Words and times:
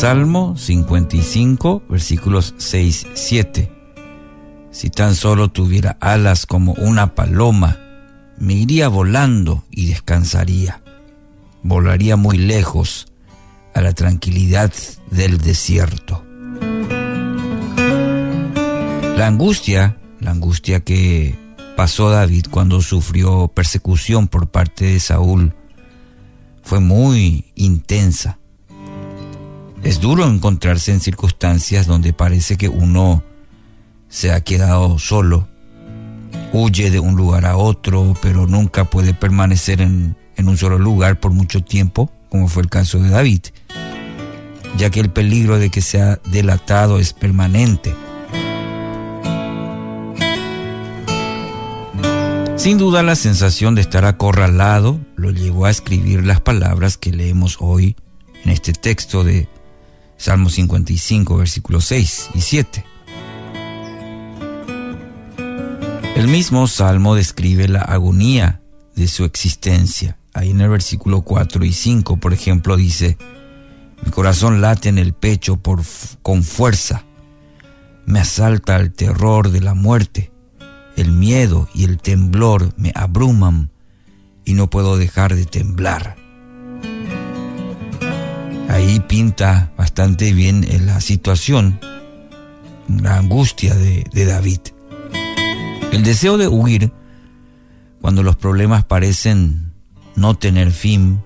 Salmo 0.00 0.56
55, 0.56 1.82
versículos 1.86 2.54
6, 2.56 3.08
7. 3.12 3.70
Si 4.70 4.88
tan 4.88 5.14
solo 5.14 5.48
tuviera 5.48 5.98
alas 6.00 6.46
como 6.46 6.72
una 6.72 7.14
paloma, 7.14 7.76
me 8.38 8.54
iría 8.54 8.88
volando 8.88 9.62
y 9.70 9.88
descansaría. 9.88 10.80
Volaría 11.62 12.16
muy 12.16 12.38
lejos 12.38 13.12
a 13.74 13.82
la 13.82 13.92
tranquilidad 13.92 14.72
del 15.10 15.36
desierto. 15.36 16.24
La 19.18 19.26
angustia, 19.26 19.98
la 20.18 20.30
angustia 20.30 20.80
que 20.80 21.38
pasó 21.76 22.08
David 22.08 22.46
cuando 22.50 22.80
sufrió 22.80 23.48
persecución 23.48 24.28
por 24.28 24.48
parte 24.48 24.86
de 24.86 24.98
Saúl, 24.98 25.54
fue 26.62 26.80
muy 26.80 27.52
intensa. 27.54 28.39
Es 29.82 30.00
duro 30.00 30.26
encontrarse 30.26 30.92
en 30.92 31.00
circunstancias 31.00 31.86
donde 31.86 32.12
parece 32.12 32.56
que 32.56 32.68
uno 32.68 33.24
se 34.08 34.32
ha 34.32 34.40
quedado 34.42 34.98
solo, 34.98 35.48
huye 36.52 36.90
de 36.90 37.00
un 37.00 37.16
lugar 37.16 37.46
a 37.46 37.56
otro, 37.56 38.14
pero 38.20 38.46
nunca 38.46 38.84
puede 38.84 39.14
permanecer 39.14 39.80
en, 39.80 40.16
un 40.38 40.56
solo 40.56 40.78
lugar 40.78 41.20
por 41.20 41.32
mucho 41.32 41.62
tiempo, 41.62 42.10
como 42.28 42.48
fue 42.48 42.62
el 42.62 42.68
caso 42.68 42.98
de 42.98 43.10
David, 43.10 43.40
ya 44.76 44.90
que 44.90 45.00
el 45.00 45.10
peligro 45.10 45.58
de 45.58 45.70
que 45.70 45.80
sea 45.80 46.18
delatado 46.30 46.98
es 46.98 47.12
permanente. 47.12 47.94
Sin 52.56 52.76
duda 52.76 53.02
la 53.02 53.16
sensación 53.16 53.74
de 53.74 53.80
estar 53.80 54.04
acorralado 54.04 55.00
lo 55.16 55.30
llevó 55.30 55.64
a 55.64 55.70
escribir 55.70 56.26
las 56.26 56.40
palabras 56.40 56.98
que 56.98 57.12
leemos 57.12 57.56
hoy 57.60 57.96
en 58.44 58.50
este 58.50 58.72
texto 58.72 59.24
de 59.24 59.48
Salmo 60.20 60.50
55, 60.50 61.38
versículos 61.38 61.86
6 61.86 62.30
y 62.34 62.42
7. 62.42 62.84
El 66.14 66.28
mismo 66.28 66.66
Salmo 66.66 67.14
describe 67.14 67.68
la 67.68 67.80
agonía 67.80 68.60
de 68.94 69.08
su 69.08 69.24
existencia. 69.24 70.18
Ahí 70.34 70.50
en 70.50 70.60
el 70.60 70.68
versículo 70.68 71.22
4 71.22 71.64
y 71.64 71.72
5, 71.72 72.18
por 72.18 72.34
ejemplo, 72.34 72.76
dice, 72.76 73.16
mi 74.04 74.10
corazón 74.10 74.60
late 74.60 74.90
en 74.90 74.98
el 74.98 75.14
pecho 75.14 75.56
por, 75.56 75.80
con 76.20 76.42
fuerza, 76.42 77.06
me 78.04 78.20
asalta 78.20 78.76
el 78.76 78.92
terror 78.92 79.50
de 79.50 79.62
la 79.62 79.72
muerte, 79.72 80.30
el 80.96 81.12
miedo 81.12 81.66
y 81.72 81.84
el 81.84 81.96
temblor 81.96 82.74
me 82.76 82.92
abruman 82.94 83.70
y 84.44 84.52
no 84.52 84.68
puedo 84.68 84.98
dejar 84.98 85.34
de 85.34 85.46
temblar 85.46 86.16
ahí 88.70 89.00
pinta 89.00 89.72
bastante 89.76 90.32
bien 90.32 90.64
la 90.86 91.00
situación, 91.00 91.80
la 92.88 93.16
angustia 93.16 93.74
de, 93.74 94.04
David. 94.12 94.60
El 95.92 96.04
deseo 96.04 96.38
de 96.38 96.46
huir 96.46 96.92
cuando 98.00 98.22
los 98.22 98.36
problemas 98.36 98.84
parecen 98.84 99.72
no 100.14 100.34
tener 100.34 100.70
fin, 100.70 101.20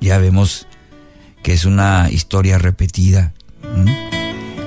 ya 0.00 0.16
vemos 0.18 0.66
que 1.42 1.52
es 1.52 1.66
una 1.66 2.08
historia 2.10 2.56
repetida, 2.56 3.34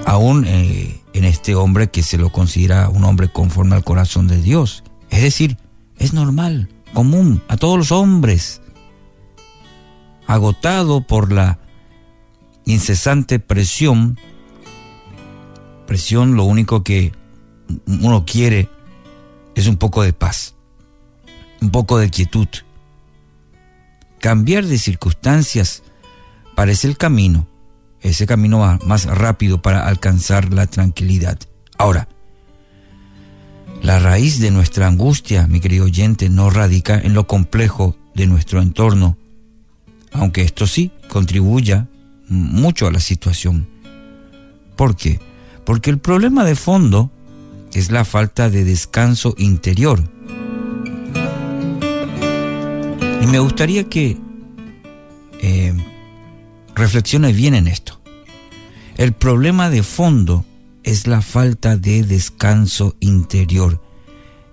aún 0.06 0.46
eh, 0.46 1.02
en 1.14 1.26
este 1.26 1.56
hombre 1.56 1.90
que 1.90 2.04
se 2.04 2.20
lo 2.20 2.32
considera 2.32 2.90
un 2.90 3.04
hombre 3.04 3.30
conforme 3.30 3.76
al 3.76 3.84
corazón 3.84 4.28
de 4.28 4.40
Dios. 4.40 4.84
Es 5.10 5.24
decir, 5.24 5.58
es 5.98 6.14
normal, 6.14 6.70
común 6.94 7.42
a 7.48 7.58
todos 7.58 7.78
los 7.78 7.92
hombres, 7.92 8.62
agotado 10.28 11.02
por 11.02 11.32
la 11.32 11.60
incesante 12.66 13.40
presión, 13.40 14.20
presión 15.86 16.36
lo 16.36 16.46
único 16.46 16.84
que 16.84 17.12
uno 17.86 18.26
quiere 18.26 18.70
es 19.56 19.68
un 19.68 19.78
poco 19.78 20.04
de 20.04 20.14
paz, 20.14 20.56
un 21.62 21.72
poco 21.72 21.98
de 21.98 22.10
quietud. 22.10 22.48
Cambiar 24.20 24.66
de 24.66 24.78
circunstancias 24.78 25.84
parece 26.56 26.88
el 26.88 26.98
camino, 26.98 27.48
ese 28.02 28.26
camino 28.26 28.80
más 28.86 29.06
rápido 29.06 29.62
para 29.62 29.88
alcanzar 29.88 30.54
la 30.54 30.68
tranquilidad. 30.68 31.40
Ahora, 31.78 32.08
la 33.82 34.00
raíz 34.00 34.40
de 34.40 34.52
nuestra 34.52 34.88
angustia, 34.88 35.48
mi 35.48 35.60
querido 35.60 35.86
oyente, 35.86 36.30
no 36.30 36.50
radica 36.50 36.98
en 36.98 37.14
lo 37.14 37.28
complejo 37.28 37.98
de 38.16 38.28
nuestro 38.28 38.62
entorno, 38.62 39.18
aunque 40.14 40.44
esto 40.44 40.68
sí 40.68 40.92
contribuya 41.10 41.90
mucho 42.34 42.88
a 42.88 42.92
la 42.92 43.00
situación. 43.00 43.68
¿Por 44.76 44.96
qué? 44.96 45.20
Porque 45.66 45.90
el 45.90 46.00
problema 46.00 46.44
de 46.44 46.56
fondo 46.56 47.12
es 47.74 47.92
la 47.92 48.06
falta 48.06 48.50
de 48.50 48.64
descanso 48.64 49.36
interior. 49.38 50.04
Y 53.22 53.28
me 53.28 53.40
gustaría 53.40 53.86
que 53.86 54.18
eh, 55.42 55.74
reflexione 56.76 57.32
bien 57.32 57.56
en 57.56 57.68
esto. 57.68 58.02
El 58.98 59.14
problema 59.14 59.70
de 59.70 59.84
fondo 59.84 60.46
es 60.84 61.08
la 61.08 61.22
falta 61.22 61.78
de 61.78 62.04
descanso 62.04 62.96
interior. 63.00 63.82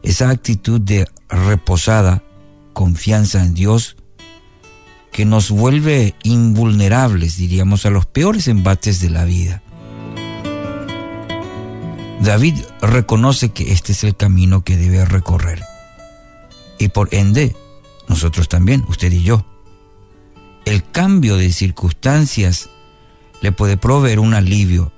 Esa 0.02 0.30
actitud 0.30 0.80
de 0.80 1.08
reposada 1.28 2.22
confianza 2.72 3.44
en 3.44 3.54
Dios 3.54 3.96
que 5.12 5.24
nos 5.24 5.50
vuelve 5.50 6.14
invulnerables, 6.22 7.36
diríamos, 7.36 7.86
a 7.86 7.90
los 7.90 8.06
peores 8.06 8.48
embates 8.48 9.00
de 9.00 9.10
la 9.10 9.24
vida. 9.24 9.62
David 12.20 12.56
reconoce 12.80 13.50
que 13.50 13.72
este 13.72 13.92
es 13.92 14.04
el 14.04 14.14
camino 14.14 14.62
que 14.62 14.76
debe 14.76 15.04
recorrer. 15.04 15.62
Y 16.78 16.88
por 16.88 17.08
ende, 17.14 17.56
nosotros 18.08 18.48
también, 18.48 18.84
usted 18.88 19.10
y 19.10 19.22
yo. 19.22 19.44
El 20.64 20.88
cambio 20.90 21.36
de 21.36 21.52
circunstancias 21.52 22.68
le 23.40 23.52
puede 23.52 23.76
proveer 23.76 24.20
un 24.20 24.34
alivio, 24.34 24.92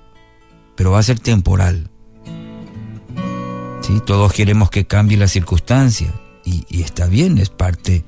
pero 0.75 0.91
va 0.91 0.99
a 0.99 1.05
ser 1.05 1.21
temporal. 1.21 1.91
¿Sí? 3.83 4.01
Todos 4.05 4.33
queremos 4.33 4.71
que 4.71 4.87
cambie 4.87 5.17
la 5.17 5.29
circunstancia 5.29 6.13
y, 6.45 6.65
y 6.69 6.83
está 6.83 7.07
bien, 7.07 7.39
es 7.39 7.51
parte 7.51 8.05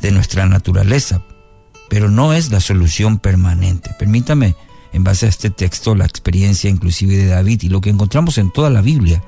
de 0.00 0.10
nuestra 0.10 0.46
naturaleza, 0.46 1.22
pero 1.88 2.10
no 2.10 2.32
es 2.32 2.50
la 2.50 2.60
solución 2.60 3.18
permanente. 3.18 3.90
Permítame, 3.98 4.54
en 4.92 5.04
base 5.04 5.26
a 5.26 5.28
este 5.28 5.50
texto, 5.50 5.94
la 5.94 6.04
experiencia 6.04 6.70
inclusive 6.70 7.16
de 7.16 7.26
David 7.26 7.62
y 7.62 7.68
lo 7.68 7.80
que 7.80 7.90
encontramos 7.90 8.38
en 8.38 8.50
toda 8.50 8.70
la 8.70 8.80
Biblia. 8.80 9.22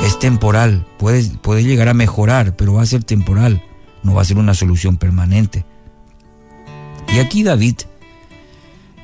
Es 0.00 0.18
temporal, 0.18 0.86
puede, 0.98 1.24
puede 1.38 1.64
llegar 1.64 1.88
a 1.88 1.94
mejorar, 1.94 2.56
pero 2.56 2.74
va 2.74 2.82
a 2.82 2.86
ser 2.86 3.04
temporal, 3.04 3.62
no 4.02 4.14
va 4.14 4.22
a 4.22 4.24
ser 4.24 4.38
una 4.38 4.54
solución 4.54 4.96
permanente. 4.96 5.64
Y 7.12 7.18
aquí 7.18 7.42
David, 7.42 7.76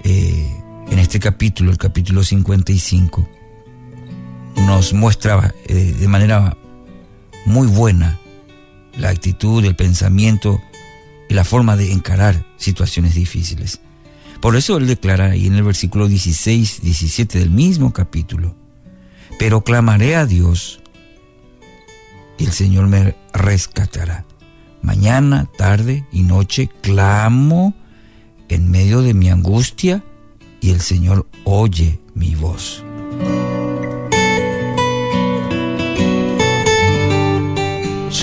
eh, 0.05 0.62
en 0.91 0.99
este 0.99 1.19
capítulo, 1.19 1.71
el 1.71 1.78
capítulo 1.78 2.22
55, 2.22 3.28
nos 4.66 4.93
muestra 4.93 5.55
eh, 5.66 5.94
de 5.99 6.09
manera 6.09 6.56
muy 7.44 7.66
buena 7.66 8.19
la 8.97 9.09
actitud, 9.09 9.65
el 9.65 9.75
pensamiento 9.75 10.61
y 11.29 11.35
la 11.35 11.45
forma 11.45 11.77
de 11.77 11.93
encarar 11.93 12.47
situaciones 12.57 13.15
difíciles. 13.15 13.81
Por 14.41 14.57
eso 14.57 14.77
él 14.77 14.87
declara 14.87 15.31
ahí 15.31 15.47
en 15.47 15.55
el 15.55 15.62
versículo 15.62 16.07
16, 16.07 16.83
17 16.83 17.39
del 17.39 17.51
mismo 17.51 17.93
capítulo, 17.93 18.55
pero 19.39 19.62
clamaré 19.62 20.17
a 20.17 20.27
Dios 20.27 20.81
y 22.39 22.45
el 22.45 22.53
Señor 22.53 22.87
me 22.87 23.17
rescatará. 23.33 24.25
Mañana, 24.83 25.49
tarde 25.57 26.07
y 26.12 26.23
noche 26.23 26.69
clamo 26.83 27.75
en 28.49 28.70
medio 28.70 29.00
de 29.00 29.15
mi 29.15 29.31
angustia 29.31 30.05
y 30.61 30.70
el 30.70 30.81
Señor 30.81 31.27
oye 31.44 32.00
mi 32.15 32.35
voz. 32.35 32.85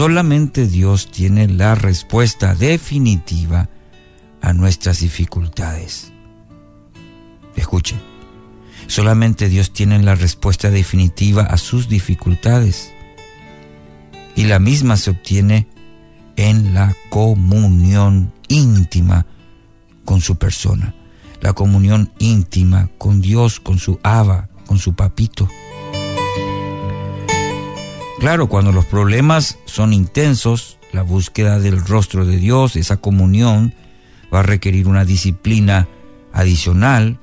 Solamente 0.02 0.66
Dios 0.66 1.12
tiene 1.12 1.48
la 1.48 1.76
respuesta 1.76 2.56
definitiva 2.56 3.70
a 4.42 4.52
nuestras 4.52 5.02
dificultades. 5.02 6.12
Escuche, 7.56 7.98
solamente 8.88 9.48
Dios 9.48 9.74
tiene 9.74 10.02
la 10.02 10.16
respuesta 10.16 10.72
definitiva 10.72 11.44
a 11.44 11.60
sus 11.60 11.88
dificultades. 11.88 12.92
Y 14.36 14.46
la 14.46 14.58
misma 14.58 14.98
se 14.98 15.12
obtiene 15.12 15.68
en 16.36 16.74
la 16.74 16.96
comunión 17.12 18.34
íntima 18.48 19.28
con 20.04 20.20
su 20.20 20.36
persona, 20.36 20.96
la 21.42 21.54
comunión 21.54 22.12
íntima 22.18 22.90
con 22.98 23.22
Dios, 23.22 23.60
con 23.60 23.78
su 23.78 24.00
Aba, 24.02 24.50
con 24.66 24.80
su 24.80 24.96
papito. 24.96 25.48
Claro, 28.22 28.48
cuando 28.48 28.72
los 28.72 28.86
problemas 28.86 29.58
son 29.66 29.94
intensos, 29.94 30.78
la 30.94 31.02
búsqueda 31.02 31.58
del 31.58 31.84
rostro 31.84 32.24
de 32.24 32.38
Dios, 32.38 32.76
esa 32.76 32.98
comunión, 32.98 33.74
va 34.32 34.42
a 34.42 34.44
requerir 34.44 34.88
una 34.88 35.06
disciplina 35.06 35.88
adicional, 36.32 37.18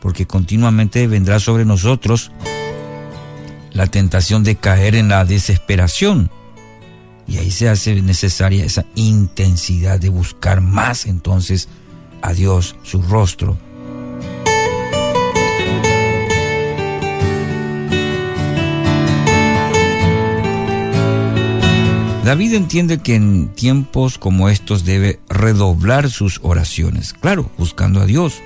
porque 0.00 0.28
continuamente 0.28 1.08
vendrá 1.08 1.40
sobre 1.40 1.64
nosotros 1.64 2.30
la 3.72 3.88
tentación 3.88 4.44
de 4.44 4.54
caer 4.54 4.94
en 4.94 5.08
la 5.08 5.24
desesperación. 5.24 6.30
Y 7.26 7.38
ahí 7.38 7.50
se 7.50 7.68
hace 7.68 8.00
necesaria 8.00 8.64
esa 8.64 8.86
intensidad 8.94 9.98
de 9.98 10.10
buscar 10.10 10.60
más 10.60 11.06
entonces 11.06 11.68
a 12.22 12.32
Dios, 12.34 12.76
su 12.84 13.02
rostro. 13.02 13.58
David 22.26 22.54
entiende 22.54 22.98
que 22.98 23.14
en 23.14 23.54
tiempos 23.54 24.18
como 24.18 24.48
estos 24.48 24.84
debe 24.84 25.20
redoblar 25.28 26.10
sus 26.10 26.40
oraciones, 26.42 27.12
claro, 27.12 27.48
buscando 27.56 28.00
a 28.00 28.04
Dios. 28.04 28.42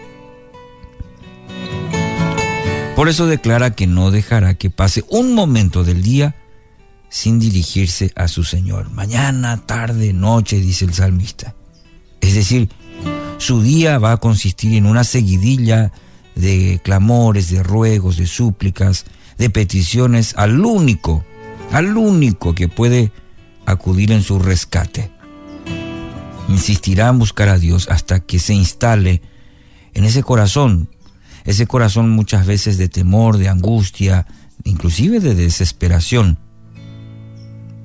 Por 2.95 3.09
eso 3.09 3.27
declara 3.27 3.71
que 3.71 3.87
no 3.87 4.11
dejará 4.11 4.53
que 4.53 4.69
pase 4.69 5.03
un 5.09 5.33
momento 5.35 5.83
del 5.83 6.03
día 6.03 6.37
sin 7.09 7.41
dirigirse 7.41 8.13
a 8.17 8.29
su 8.29 8.45
Señor. 8.45 8.91
Mañana, 8.91 9.65
tarde, 9.65 10.13
noche, 10.13 10.61
dice 10.61 10.85
el 10.85 10.93
salmista. 10.93 11.55
Es 12.21 12.35
decir, 12.35 12.69
su 13.39 13.63
día 13.63 13.99
va 13.99 14.13
a 14.13 14.19
consistir 14.19 14.75
en 14.75 14.85
una 14.85 15.05
seguidilla 15.05 15.91
de 16.35 16.83
clamores, 16.85 17.49
de 17.49 17.63
ruegos, 17.63 18.19
de 18.19 18.27
súplicas, 18.27 19.07
de 19.39 19.49
peticiones 19.49 20.35
al 20.37 20.63
único, 20.67 21.25
al 21.73 21.97
único 21.97 22.55
que 22.55 22.69
puede 22.69 23.11
acudir 23.67 24.13
en 24.13 24.23
su 24.23 24.39
rescate. 24.39 25.11
Insistirá 26.49 27.09
en 27.09 27.19
buscar 27.19 27.49
a 27.49 27.59
Dios 27.59 27.89
hasta 27.91 28.21
que 28.21 28.39
se 28.39 28.55
instale 28.55 29.23
en 29.95 30.05
ese 30.05 30.23
corazón, 30.23 30.89
ese 31.45 31.67
corazón 31.67 32.11
muchas 32.11 32.47
veces 32.47 32.79
de 32.79 32.89
temor, 32.89 33.39
de 33.39 33.49
angustia, 33.49 34.27
inclusive 34.65 35.21
de 35.21 35.35
desesperación, 35.35 36.39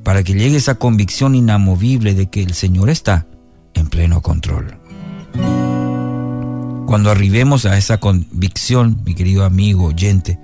para 0.03 0.23
que 0.23 0.33
llegue 0.33 0.57
esa 0.57 0.75
convicción 0.75 1.35
inamovible 1.35 2.13
de 2.13 2.29
que 2.29 2.43
el 2.43 2.53
Señor 2.53 2.89
está 2.89 3.27
en 3.73 3.87
pleno 3.87 4.21
control. 4.21 4.77
Cuando 6.85 7.09
arribemos 7.09 7.65
a 7.65 7.77
esa 7.77 7.99
convicción, 7.99 9.01
mi 9.03 9.15
querido 9.15 9.43
amigo 9.43 9.85
oyente, 9.85 10.39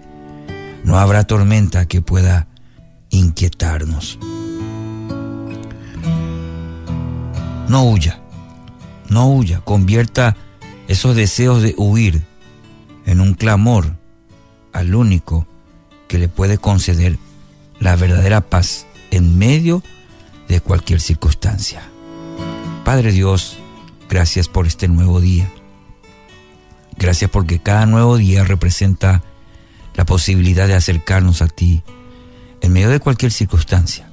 no 0.83 0.97
habrá 0.97 1.25
tormenta 1.25 1.85
que 1.85 2.01
pueda 2.01 2.47
inquietarnos. 3.09 4.17
No 7.71 7.83
huya, 7.83 8.19
no 9.07 9.29
huya, 9.29 9.61
convierta 9.61 10.35
esos 10.89 11.15
deseos 11.15 11.61
de 11.61 11.73
huir 11.77 12.21
en 13.05 13.21
un 13.21 13.33
clamor 13.33 13.95
al 14.73 14.93
único 14.93 15.47
que 16.09 16.17
le 16.17 16.27
puede 16.27 16.57
conceder 16.57 17.17
la 17.79 17.95
verdadera 17.95 18.41
paz 18.41 18.87
en 19.09 19.37
medio 19.37 19.81
de 20.49 20.59
cualquier 20.59 20.99
circunstancia. 20.99 21.81
Padre 22.83 23.13
Dios, 23.13 23.55
gracias 24.09 24.49
por 24.49 24.67
este 24.67 24.89
nuevo 24.89 25.21
día. 25.21 25.49
Gracias 26.97 27.31
porque 27.31 27.59
cada 27.59 27.85
nuevo 27.85 28.17
día 28.17 28.43
representa 28.43 29.23
la 29.95 30.03
posibilidad 30.05 30.67
de 30.67 30.75
acercarnos 30.75 31.41
a 31.41 31.47
ti 31.47 31.83
en 32.59 32.73
medio 32.73 32.89
de 32.89 32.99
cualquier 32.99 33.31
circunstancia, 33.31 34.11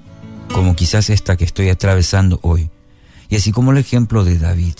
como 0.54 0.76
quizás 0.76 1.10
esta 1.10 1.36
que 1.36 1.44
estoy 1.44 1.70
atravesando 1.70 2.38
hoy. 2.42 2.70
Y 3.28 3.36
así 3.36 3.52
como 3.52 3.72
el 3.72 3.78
ejemplo 3.78 4.24
de 4.24 4.38
David, 4.38 4.74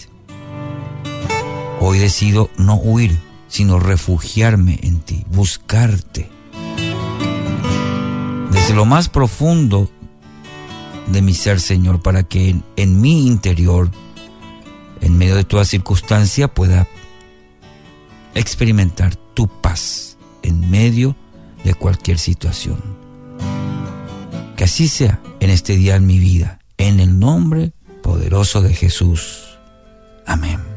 hoy 1.81 1.99
decido 1.99 2.51
no 2.57 2.77
huir, 2.77 3.19
sino 3.47 3.79
refugiarme 3.79 4.79
en 4.83 5.01
ti, 5.01 5.25
buscarte. 5.31 6.31
Desde 8.51 8.75
lo 8.75 8.87
más 8.87 9.09
profundo 9.09 9.91
de 11.09 11.21
mi 11.23 11.35
ser, 11.35 11.61
Señor, 11.61 12.01
para 12.01 12.23
que 12.23 12.57
en, 12.77 13.01
mi 13.01 13.27
interior, 13.27 13.91
en 15.03 15.19
medio 15.19 15.37
de 15.37 15.45
toda 15.45 15.65
circunstancia, 15.67 16.49
pueda 16.49 16.89
experimentar 18.35 19.15
tu 19.35 19.47
paz 19.47 20.17
en 20.43 20.71
medio 20.71 21.17
de 21.65 21.75
cualquier 21.75 22.19
situación. 22.19 22.83
Que 24.57 24.65
así 24.65 24.89
sea 24.89 25.21
en 25.41 25.51
este 25.51 25.77
día 25.77 25.97
en 25.97 26.07
mi 26.07 26.19
vida, 26.19 26.61
en 26.79 27.01
el 27.01 27.19
nombre 27.19 27.73
poderoso 28.09 28.63
de 28.63 28.73
Jesús. 28.73 29.59
Amén. 30.25 30.68